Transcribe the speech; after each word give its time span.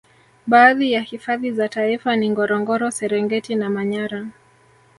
Baadhi 0.47 0.91
ya 0.91 1.01
hifadhi 1.01 1.51
za 1.51 1.69
taifa 1.69 2.15
ni 2.15 2.29
Ngorongoro 2.29 2.91
Serengeti 2.91 3.55
na 3.55 3.69
Manyara 3.69 4.27